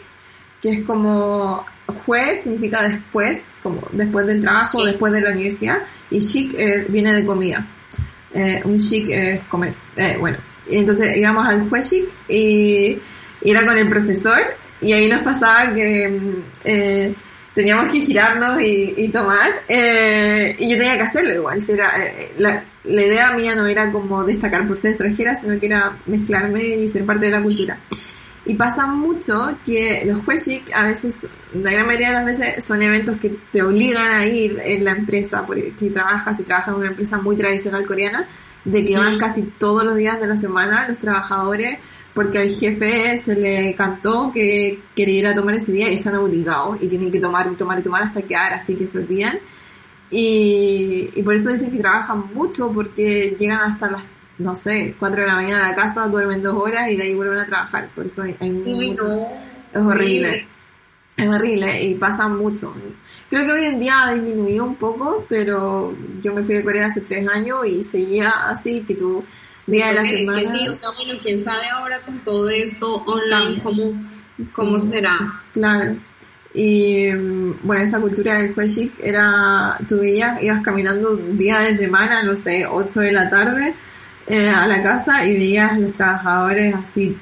[0.60, 1.64] que es como
[2.04, 5.78] jue significa después, como después del trabajo, después de la universidad,
[6.10, 7.66] y shik eh, viene de comida.
[8.64, 9.74] un shik es comer.
[10.18, 12.98] bueno, y entonces íbamos al jueshik y
[13.50, 14.42] era con el profesor
[14.80, 17.14] y ahí nos pasaba que mm, eh,
[17.54, 21.58] teníamos que girarnos y, tomar eh, y yo tenía que hacerlo igual.
[21.66, 25.66] Era, eh, la, la, idea mía no era como destacar por ser extranjera, sino que
[25.66, 27.78] era mezclarme y ser parte de la cultura.
[28.46, 32.82] Y pasa mucho que los Hueshik a veces, la gran mayoría de las veces, son
[32.82, 36.74] eventos que te obligan a ir en la empresa, porque si trabajas, si trabajas en
[36.74, 38.26] una empresa muy tradicional coreana,
[38.66, 41.78] de que van casi todos los días de la semana los trabajadores
[42.14, 46.14] porque al jefe se le cantó que quería ir a tomar ese día y están
[46.14, 49.38] obligados y tienen que tomar y tomar y tomar hasta quedar así que se olvidan.
[50.10, 54.04] Y, y por eso dicen que trabajan mucho porque llegan hasta las,
[54.38, 57.14] no sé, 4 de la mañana a la casa, duermen dos horas y de ahí
[57.14, 57.90] vuelven a trabajar.
[57.94, 59.26] Por eso hay, mucho.
[59.72, 60.46] Es horrible.
[61.16, 62.74] Es horrible y pasa mucho.
[63.28, 66.86] Creo que hoy en día ha disminuido un poco, pero yo me fui de Corea
[66.86, 69.24] hace tres años y seguía así, que tú
[69.66, 70.56] día de la semana.
[70.56, 73.92] sí, o sea, bueno, quién sabe ahora con todo esto online cómo,
[74.52, 75.42] cómo será.
[75.52, 75.96] Claro.
[76.52, 82.22] Y mm, bueno, esa cultura del Hueshik era, tú veías, ibas caminando día de semana,
[82.22, 83.74] no sé, 8 de la tarde
[84.26, 87.16] eh, a la casa y veías los trabajadores así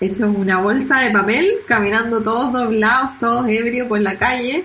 [0.00, 4.64] hechos una bolsa de papel, caminando todos doblados, todos ebrios por la calle,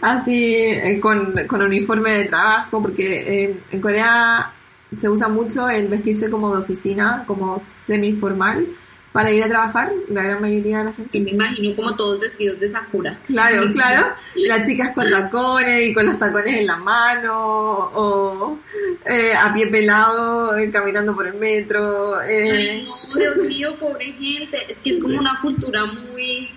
[0.00, 4.52] así eh, con, con uniforme de trabajo, porque eh, en Corea
[4.96, 8.66] se usa mucho el vestirse como de oficina, como semi-formal,
[9.12, 11.20] para ir a trabajar, la gran mayoría de la gente.
[11.20, 13.18] me imagino como todos vestidos de Sakura.
[13.26, 14.06] Claro, claro.
[14.36, 18.58] Las chicas con tacones y con los tacones en la mano, o
[19.04, 22.22] eh, a pie pelado, eh, caminando por el metro.
[22.22, 22.50] Eh.
[22.52, 24.70] Ay, no, Dios mío, pobre gente.
[24.70, 26.48] Es que es como una cultura muy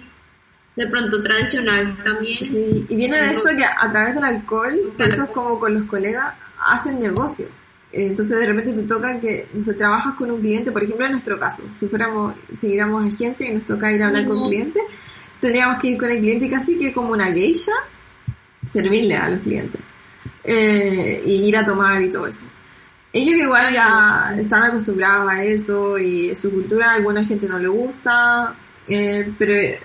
[0.76, 2.46] de pronto tradicional también.
[2.46, 5.74] Sí, y viene de esto que a través del alcohol, por eso es como con
[5.74, 7.48] los colegas, hacen negocio.
[7.96, 11.12] Entonces de repente te toca que, no sé, trabajas con un cliente, por ejemplo en
[11.12, 14.82] nuestro caso, si fuéramos, siguiéramos agencia y nos toca ir a hablar con clientes,
[15.40, 17.74] tendríamos que ir con el cliente casi que como una geisha,
[18.66, 19.80] servirle a los clientes.
[20.44, 22.46] Eh, y ir a tomar y todo eso.
[23.14, 27.68] Ellos igual ya están acostumbrados a eso y su cultura a alguna gente no le
[27.68, 28.56] gusta,
[28.90, 29.78] eh, pero,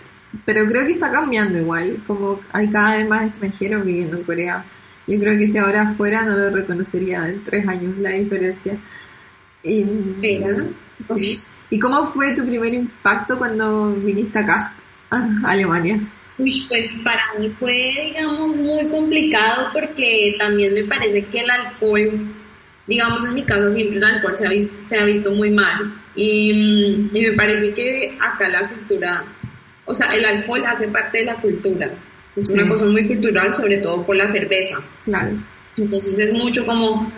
[0.47, 4.65] pero creo que está cambiando igual, como hay cada vez más extranjeros viviendo en Corea
[5.09, 8.79] yo creo que si ahora fuera no lo reconocería en tres años la diferencia.
[9.63, 10.41] Y, sí,
[11.17, 11.41] sí.
[11.71, 14.75] ¿Y cómo fue tu primer impacto cuando viniste acá,
[15.11, 15.99] a Alemania?
[16.37, 22.29] Pues para mí fue, digamos, muy complicado porque también me parece que el alcohol,
[22.87, 25.95] digamos, en mi caso siempre el alcohol se ha visto, se ha visto muy mal.
[26.15, 29.25] Y, y me parece que acá la cultura,
[29.87, 31.91] o sea, el alcohol hace parte de la cultura.
[32.37, 34.81] Es una cosa muy cultural, sobre todo por la cerveza.
[35.05, 35.33] Claro.
[35.77, 37.11] Entonces es mucho como,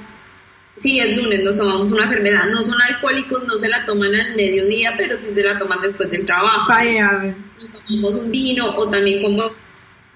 [0.79, 2.47] sí, es lunes, nos tomamos una cerveza.
[2.47, 6.11] No son alcohólicos, no se la toman al mediodía, pero sí se la toman después
[6.11, 6.69] del trabajo.
[6.69, 9.53] Vaya, Nos tomamos un vino o también como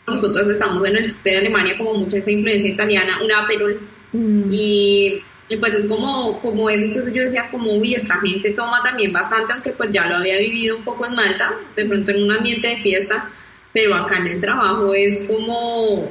[0.07, 3.81] nosotros estamos en el este de Alemania, como mucha esa influencia italiana, un aperol.
[4.13, 4.51] Mm.
[4.51, 5.23] Y,
[5.61, 9.53] pues es como, como eso, entonces yo decía como, uy, esta gente toma también bastante,
[9.53, 12.69] aunque pues ya lo había vivido un poco en Malta, de pronto en un ambiente
[12.69, 13.31] de fiesta,
[13.75, 16.11] pero acá en el trabajo es como,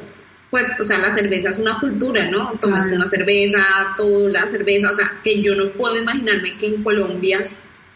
[0.52, 2.52] pues, o sea, la cerveza es una cultura, ¿no?
[2.62, 3.66] Tomas una cerveza,
[3.98, 7.50] toda la cerveza, o sea, que yo no puedo imaginarme que en Colombia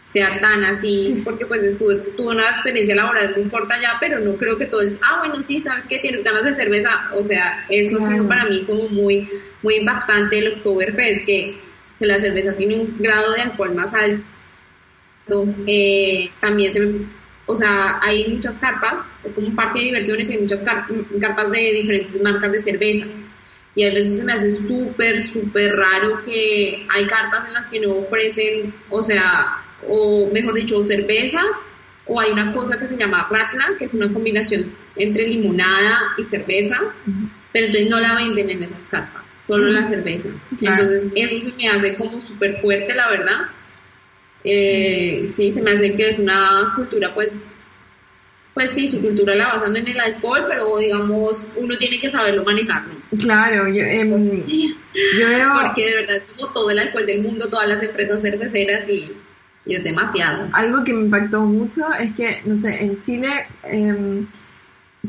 [0.04, 4.36] sea tan así, porque pues estuve, tuve una experiencia laboral, no importa ya, pero no
[4.36, 7.66] creo que todo el, ah, bueno, sí, sabes que tienes ganas de cerveza, o sea,
[7.68, 9.28] eso ha sido para mí como muy,
[9.62, 11.58] muy impactante el Oktoberfest, que,
[11.98, 14.24] que la cerveza tiene un grado de alcohol más alto,
[15.66, 16.90] eh, también se,
[17.48, 21.50] o sea, hay muchas carpas, es como un parque de diversiones y hay muchas carpas
[21.50, 23.06] de diferentes marcas de cerveza.
[23.74, 27.80] Y a veces se me hace súper, súper raro que hay carpas en las que
[27.80, 31.40] no ofrecen, o sea, o mejor dicho, cerveza,
[32.06, 36.24] o hay una cosa que se llama ratla, que es una combinación entre limonada y
[36.24, 36.78] cerveza,
[37.52, 40.28] pero entonces no la venden en esas carpas, solo la cerveza.
[40.60, 43.38] Entonces eso se me hace como súper fuerte, la verdad.
[44.44, 47.34] Eh, sí, se me hace que es una cultura, pues,
[48.54, 52.44] pues sí, su cultura la basan en el alcohol, pero digamos, uno tiene que saberlo
[52.44, 52.82] manejar,
[53.20, 55.48] Claro, yo, eh, yo veo...
[55.62, 59.12] Porque de verdad es como todo el alcohol del mundo, todas las empresas cerveceras y
[59.68, 60.48] y es demasiado.
[60.52, 64.26] Algo que me impactó mucho es que, no sé, en Chile em,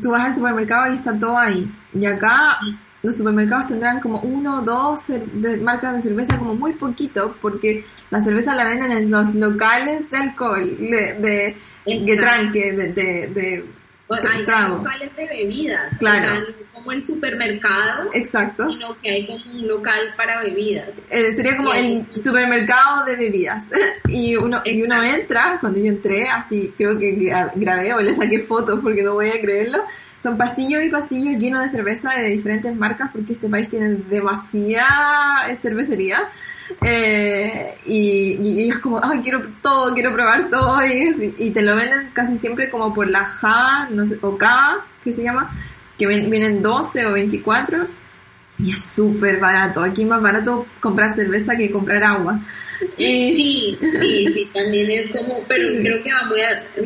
[0.00, 1.66] tú vas al supermercado y está todo ahí.
[1.94, 2.58] Y acá
[3.02, 7.84] los supermercados tendrán como uno o dos de marcas de cerveza, como muy poquito, porque
[8.10, 13.64] la cerveza la venden en los locales de alcohol, de, de, de tranque, de, de
[14.10, 15.96] pues hay locales de bebidas.
[15.98, 16.40] Claro.
[16.40, 18.10] no es como el supermercado.
[18.12, 18.68] Exacto.
[18.68, 21.00] Sino que hay como un local para bebidas.
[21.10, 23.66] Eh, sería como el supermercado de bebidas.
[24.08, 28.40] y uno y uno entra, cuando yo entré, así creo que grabé o le saqué
[28.40, 29.84] fotos porque no voy a creerlo.
[30.20, 35.54] Son pasillos y pasillos llenos de cerveza de diferentes marcas porque este país tiene demasiada
[35.54, 36.28] cervecería.
[36.82, 41.76] Eh, y, y, ellos como, ay, quiero todo, quiero probar todo, y, y, te lo
[41.76, 43.24] venden casi siempre como por la
[43.90, 45.50] no sé, o K, que se llama,
[45.98, 47.86] que vienen 12 o 24,
[48.58, 49.82] y es súper barato.
[49.82, 52.40] Aquí es más barato comprar cerveza que comprar agua.
[52.96, 56.30] Sí, sí, sí, también es como, pero creo que va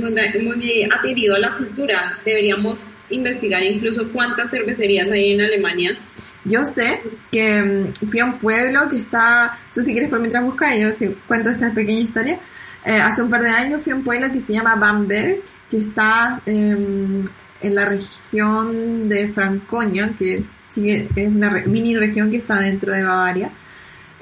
[0.00, 2.18] muy, muy adherido a la cultura.
[2.24, 5.98] Deberíamos investigar incluso cuántas cervecerías hay en Alemania
[6.44, 10.44] yo sé que mm, fui a un pueblo que está, tú si quieres por mientras
[10.44, 12.38] buscas, yo si cuento esta pequeña historia.
[12.84, 15.78] Eh, hace un par de años fui a un pueblo que se llama Bamberg, que
[15.78, 17.24] está em,
[17.60, 20.44] en la región de Franconia, que
[20.76, 23.50] es una mini región que está dentro de Bavaria.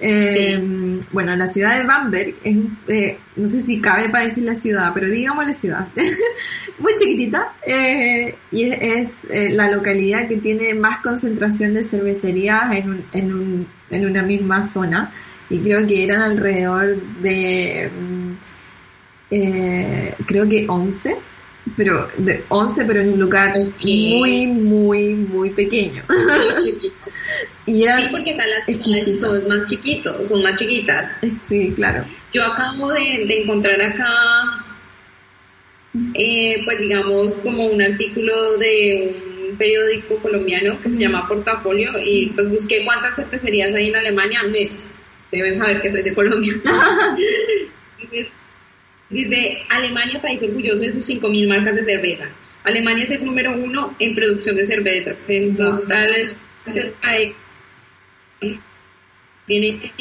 [0.05, 2.57] Eh, bueno, la ciudad de Bamberg es,
[2.89, 5.87] eh, no sé si cabe para decir la ciudad, pero digamos la ciudad,
[6.81, 13.05] muy chiquitita, eh, y es, la localidad que tiene más concentración de cervecerías en, un,
[13.13, 15.13] en, un, en una misma zona,
[15.49, 18.33] y creo que eran alrededor de, mm,
[20.27, 21.17] creo que 11
[21.77, 26.03] pero de 11, pero en un lugar muy, muy, muy pequeño.
[27.67, 28.67] y sí, porque acá las
[29.21, 31.15] todo es más chiquito, son más chiquitas.
[31.45, 32.05] Sí, claro.
[32.33, 34.65] Yo acabo de, de encontrar acá,
[36.15, 39.15] eh, pues digamos, como un artículo de
[39.51, 44.43] un periódico colombiano que se llama Portafolio y pues busqué cuántas cervecerías hay en Alemania.
[44.45, 44.71] Me,
[45.31, 46.55] deben saber que soy de Colombia.
[49.09, 52.29] Dice, Alemania, país orgulloso de sus 5.000 marcas de cerveza.
[52.65, 55.29] Alemania es el número uno en producción de cervezas.
[55.29, 56.35] En total,
[59.47, 59.93] tiene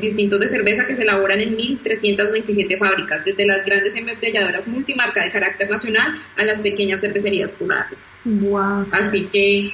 [0.00, 5.32] distintos de cerveza que se elaboran en 1.327 fábricas, desde las grandes embotelladoras multimarca de
[5.32, 8.18] carácter nacional a las pequeñas cervecerías rurales.
[8.24, 8.86] Wow.
[8.92, 9.72] Así que...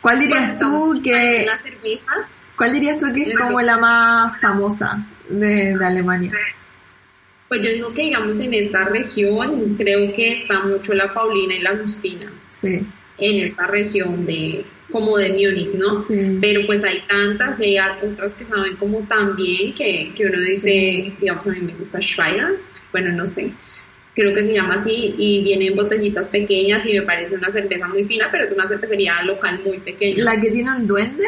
[0.00, 1.44] ¿Cuál dirías tú que...
[1.46, 6.30] Las cervezas, ¿Cuál dirías tú que es como la más famosa de, de Alemania?
[7.48, 11.62] Pues yo digo que digamos en esta región creo que está mucho la Paulina y
[11.62, 12.30] la Agustina.
[12.50, 12.86] Sí.
[13.18, 15.98] En esta región de como de Múnich, ¿no?
[16.02, 16.38] Sí.
[16.40, 21.12] Pero pues hay tantas y hay otras que saben como también que, que uno dice,
[21.20, 22.58] digamos a mí me gusta Schweiger,
[22.92, 23.52] bueno no sé,
[24.14, 27.88] creo que se llama así y viene en botellitas pequeñas y me parece una cerveza
[27.88, 30.24] muy fina, pero es una cervecería local muy pequeña.
[30.24, 31.24] ¿La que tiene un duende?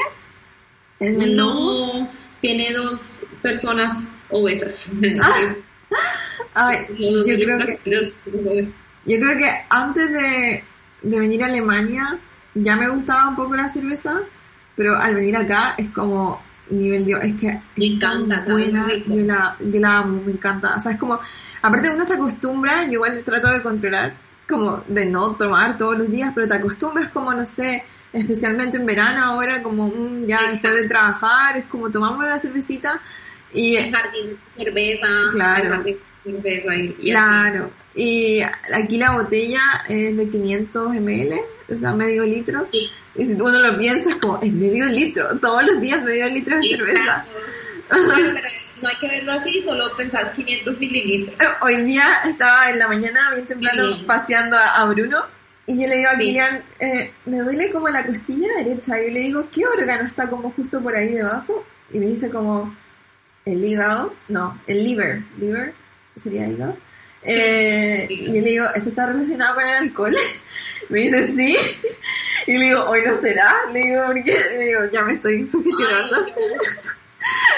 [1.01, 2.11] ¿En el no,
[2.41, 4.93] tiene dos personas obesas.
[6.55, 6.71] Ah.
[6.71, 8.13] Ay, yo creo que,
[9.05, 10.65] yo creo que antes de,
[11.03, 12.19] venir a Alemania
[12.55, 14.21] ya me gustaba un poco la cerveza,
[14.77, 16.41] pero al venir acá es como
[16.71, 20.81] nivel Dios, es que me encanta, buena, yo la, yo la amo, me encanta, o
[20.81, 21.19] sea, es como,
[21.61, 24.15] aparte uno se acostumbra, yo igual trato de controlar,
[24.49, 28.87] como de no tomar todos los días, pero te acostumbras como, no sé, especialmente en
[28.87, 33.01] verano ahora, como mm, ya después de trabajar, es como tomamos una cervecita
[33.53, 35.85] y el jardín de cerveza, claro,
[36.25, 37.71] cerveza y, claro.
[37.95, 38.41] Y
[38.73, 41.41] aquí la botella es de 500 ml,
[41.75, 42.65] o sea, medio litro.
[42.67, 42.89] Sí.
[43.15, 46.57] Y si uno lo piensa, es como, es medio litro, todos los días medio litro
[46.59, 47.25] de cerveza.
[47.91, 48.49] Bueno, pero
[48.81, 51.41] no hay que verlo así, solo pensar 500 mililitros.
[51.61, 54.05] Hoy día estaba en la mañana, bien temprano, Sí.
[54.07, 55.25] paseando a, a Bruno
[55.67, 56.23] y yo le digo a Sí.
[56.23, 59.01] Kilian, eh, me duele como la costilla derecha.
[59.01, 61.65] Y yo le digo, ¿qué órgano está como justo por ahí debajo?
[61.93, 62.75] Y me dice como,
[63.45, 65.75] el hígado, no, el liver, liver,
[66.19, 66.77] sería hígado.
[67.25, 70.17] Eh, y le digo, ¿eso está relacionado con el alcohol?
[70.89, 71.57] me dice, sí.
[72.47, 73.55] Y le digo, hoy no será.
[73.73, 76.27] Le digo, porque le digo, ya me estoy sugestionando.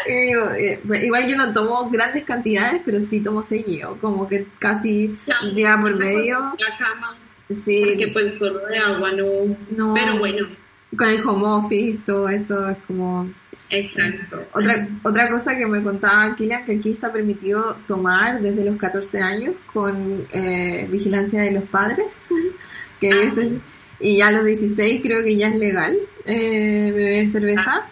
[0.07, 4.29] Y digo, eh, pues, igual yo no tomo grandes cantidades, pero sí tomo seguido, como
[4.29, 6.39] que casi Claro, día por medio.
[6.41, 7.17] más,
[7.65, 9.57] Sí, Porque pues solo de agua no.
[9.71, 10.49] no, Pero bueno,
[10.97, 13.31] con el home office, todo eso es como...
[13.71, 14.43] exacto.
[14.53, 19.21] Otra, otra cosa que me contaba Kilian, que aquí está permitido tomar desde los 14
[19.21, 22.07] años con eh, vigilancia de los padres,
[23.01, 23.61] que Ah, es- sí.
[24.01, 27.83] y ya a los 16 creo que ya es legal eh, beber cerveza.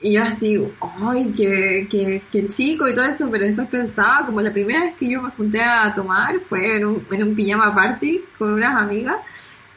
[0.00, 0.56] Y yo así,
[1.02, 4.94] ay, qué, qué, qué chico y todo eso, pero después pensaba, como la primera vez
[4.94, 8.76] que yo me junté a tomar fue en un, en un pijama party con unas
[8.80, 9.16] amigas,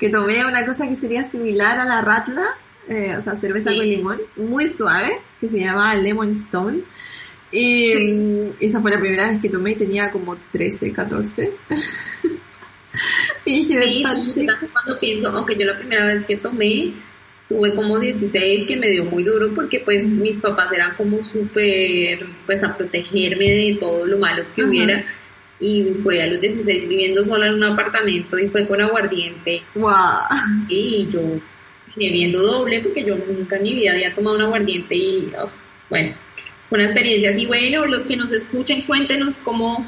[0.01, 2.55] que tomé una cosa que sería similar a la ratla,
[2.89, 3.77] eh, o sea, cerveza Sí.
[3.77, 6.79] con limón, muy suave, que se llamaba Lemon Stone.
[7.51, 8.07] Y Sí.
[8.13, 11.51] mm, esa fue la primera vez que tomé y tenía como 13, 14.
[13.45, 14.53] y dije, Sí, "Tan sí, chica".
[14.53, 16.93] también cuando pienso, aunque yo la primera vez que tomé,
[17.47, 22.25] tuve como 16 que me dio muy duro porque pues mis papás eran como súper,
[22.45, 25.05] pues a protegerme de todo lo malo que hubiera.
[25.61, 29.61] Y fue a los 16 viviendo sola en un apartamento y fue con aguardiente.
[29.75, 30.27] Guau.
[30.67, 31.21] Y yo
[31.95, 35.49] bebiendo doble porque yo nunca en mi vida había tomado un aguardiente y oh,
[35.89, 36.13] bueno,
[36.71, 37.45] una experiencia así.
[37.45, 39.85] Bueno, los que nos escuchen, cuéntenos cómo,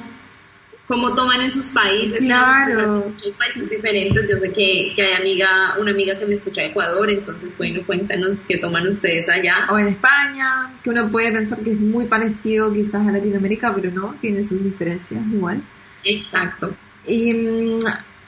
[0.88, 2.20] cómo toman en sus países.
[2.20, 2.98] Claro.
[3.06, 4.30] En muchos países diferentes.
[4.30, 7.82] Yo sé que, que hay amiga, una amiga que me escucha de Ecuador, entonces bueno,
[7.86, 9.68] cuéntanos qué toman ustedes allá.
[9.70, 13.92] o en España, que uno puede pensar que es muy parecido quizás a Latinoamérica, pero
[13.92, 15.62] no, tiene sus diferencias igual.
[16.04, 16.76] Exacto.
[17.06, 17.80] Y mm,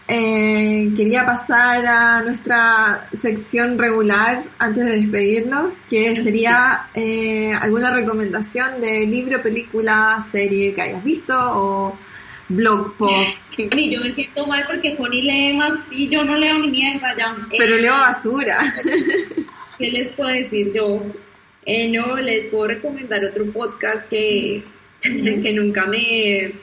[0.08, 8.80] eh, quería pasar a nuestra sección regular antes de despedirnos, que sería eh, alguna recomendación
[8.82, 11.98] de libro, película, serie que hayas visto o
[12.50, 13.60] blog post.
[13.60, 17.16] Y yo me siento mal porque Connie lee más y yo no leo ni mierda
[17.18, 17.36] ya.
[17.58, 18.74] Pero Eh, leo basura.
[19.78, 21.02] ¿Qué les puedo decir yo?
[21.66, 24.64] Eh, no, les puedo recomendar otro podcast que,
[25.02, 26.54] que nunca me...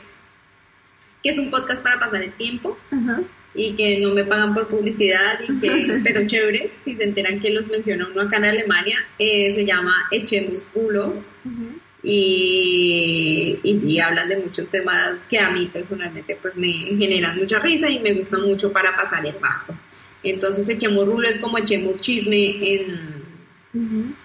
[1.22, 3.20] que es un podcast para pasar el tiempo Ajá.
[3.54, 7.50] y que no me pagan por publicidad, y que, pero chévere, si se enteran que
[7.50, 11.78] los menciona uno acá en Alemania, eh, se llama Echemos Bulo Ujú.
[12.02, 17.58] Y, y sí, hablan de muchos temas que a mí personalmente pues me generan mucha
[17.58, 19.74] risa y me gusta mucho para pasar el rato.
[20.22, 23.24] Entonces Echemos Rulo es como Echemos Chisme en,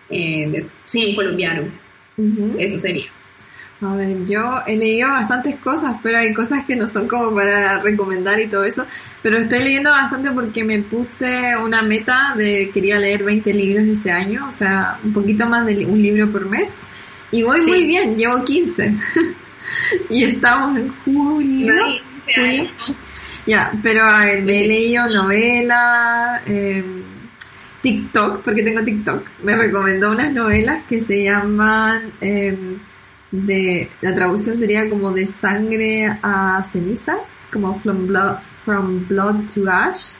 [0.10, 0.56] en,
[0.86, 1.64] sí, en colombiano,
[2.58, 3.12] eso sería.
[3.80, 7.78] A ver, yo he leído bastantes cosas, pero hay cosas que no son como para
[7.78, 8.88] recomendar y todo eso.
[9.22, 14.10] Pero estoy leyendo bastante porque me puse una meta de quería leer 20 libros este
[14.10, 16.80] año, o sea, un poquito más de un libro por mes.
[17.32, 17.70] Y voy Sí.
[17.70, 18.94] muy bien, llevo 15.
[20.10, 21.74] y estamos en julio.
[21.74, 22.68] No.
[23.46, 26.84] Ya, pero a ver, me he leído novela, eh,
[27.82, 29.24] TikTok, porque tengo TikTok.
[29.44, 32.78] Me recomendó unas novelas que se llaman, eh,
[33.32, 37.20] de, la traducción sería como de sangre a cenizas,
[37.52, 40.16] como From Blood, From Blood to Ash.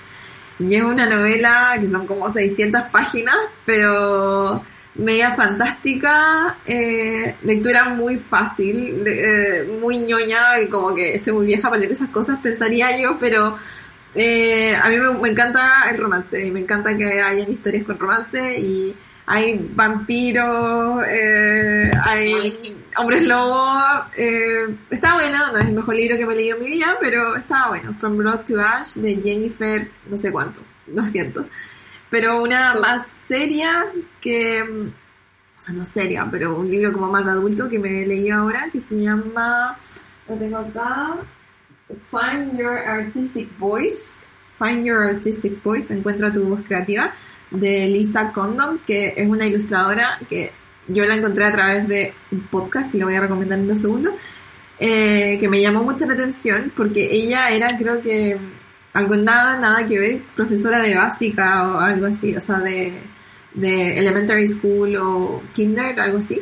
[0.60, 3.36] Y es una novela que son como 600 páginas,
[3.66, 4.64] pero
[4.98, 11.70] media fantástica, eh, lectura muy fácil, eh, muy ñoña, y como que estoy muy vieja
[11.70, 13.56] para leer esas cosas, pensaría yo, pero
[14.16, 18.00] eh, a mí me, me encanta el romance, y me encanta que hayan historias con
[18.00, 18.96] romance y
[19.30, 23.84] hay vampiros, eh, hay Ay, hombres lobos,
[24.16, 26.96] eh, está bueno, no es el mejor libro que me he leído en mi vida,
[27.02, 31.46] pero está bueno, From Blood to Ash de Jennifer, no sé cuánto, lo siento.
[32.10, 33.86] Pero una más seria
[34.22, 38.30] que, o sea, no seria, pero un libro como más de adulto que me leí
[38.30, 39.78] ahora, que se llama,
[40.28, 41.18] lo tengo acá,
[42.12, 44.24] Find Your Artistic Voice,
[44.58, 47.14] Find Your Artistic Voice, encuentra tu voz creativa,
[47.52, 50.52] de Lisa Condon, que es una ilustradora que
[50.88, 53.82] yo la encontré a través de un podcast, que lo voy a recomendar en dos
[53.82, 54.16] segundos,
[54.80, 58.38] eh, que me llamó mucho la atención, porque ella era, creo que,
[58.98, 62.94] algo nada, nada que ver, profesora de básica o algo así, o sea, de,
[63.54, 66.42] de elementary school o kinder, algo así.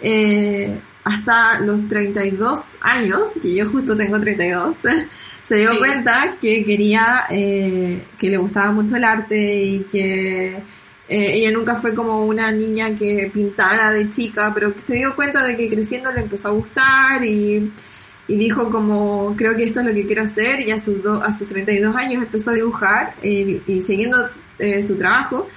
[0.00, 4.76] Eh, hasta los 32 años, que yo justo tengo 32,
[5.44, 10.62] se dio cuenta que quería, eh, que le gustaba mucho el arte y que eh,
[11.08, 15.44] ella nunca fue como una niña que pintara de chica, pero que se dio cuenta
[15.44, 17.70] de que creciendo le empezó a gustar y,
[18.26, 21.22] y dijo como, creo que esto es lo que quiero hacer y a sus, do-
[21.22, 25.48] a sus 32 años empezó a dibujar eh, y siguiendo eh, su trabajo.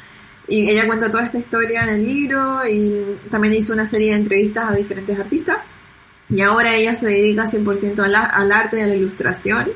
[0.49, 4.18] Y ella cuenta toda esta historia en el libro y también hizo una serie de
[4.18, 5.57] entrevistas a diferentes artistas.
[6.30, 9.70] Y ahora ella se dedica 100% al, al arte y a la ilustración.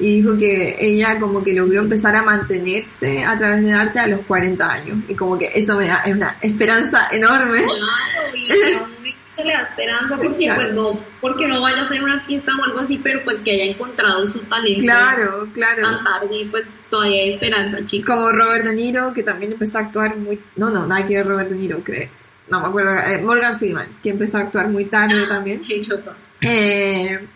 [0.00, 4.08] Y dijo que ella como que logró empezar a mantenerse a través del arte a
[4.08, 4.98] los 40 años.
[5.08, 7.60] Y como que eso me da una esperanza enorme.
[9.34, 10.60] se le da esperanza porque Claro.
[10.62, 13.50] pues no, porque no vaya a ser un artista o algo así, pero pues que
[13.52, 15.82] haya encontrado su talento Claro, claro.
[15.82, 18.14] tan tarde y pues todavía hay esperanza, chicos.
[18.14, 20.40] Como Robert De Niro, que también empezó a actuar muy...
[20.56, 22.08] No, no, nada que ver Robert De Niro, creo.
[22.48, 22.90] No me acuerdo.
[23.06, 25.58] eh, Morgan Freeman, que empezó a actuar muy tarde también.
[25.60, 26.12] Sí, choco.
[26.42, 27.26] Eh,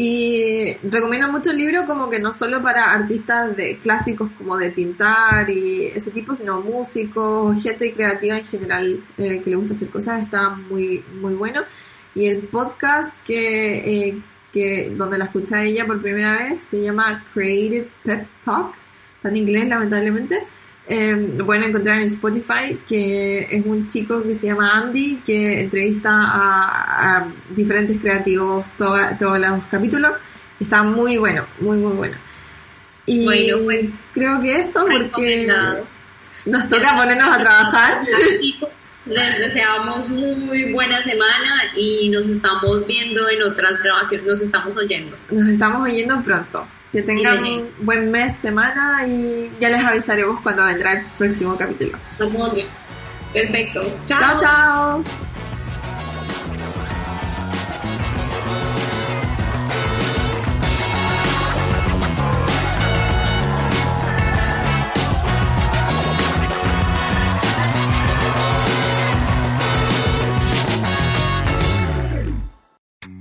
[0.00, 4.70] y recomiendo mucho el libro como que no solo para artistas de clásicos como de
[4.70, 9.88] pintar y ese tipo, sino músicos, gente creativa en general eh, que le gusta hacer
[9.88, 11.62] cosas, está muy, muy bueno.
[12.14, 14.22] Y el podcast que, eh,
[14.52, 18.76] que donde la escuché ella por primera vez se llama Creative Pep Talk,
[19.16, 20.46] está en inglés lamentablemente.
[20.90, 25.60] Eh, lo pueden encontrar en Spotify, que es un chico que se llama Andy, que
[25.60, 30.12] entrevista a, a diferentes creativos todos los capítulos.
[30.58, 32.16] Está muy bueno, muy, muy bueno.
[33.04, 35.46] Y Bueno, pues, creo que eso, porque
[36.46, 38.02] nos toca ponernos a trabajar.
[39.06, 45.16] Les deseamos muy buena semana y nos estamos viendo en otras grabaciones, nos estamos oyendo.
[45.30, 46.66] Nos estamos oyendo pronto.
[46.92, 47.50] Que tengan Sí.
[47.78, 51.98] un buen mes, semana y ya les avisaremos cuando vendrá el próximo capítulo.
[53.32, 53.82] Perfecto.
[54.06, 55.04] Chao, chao.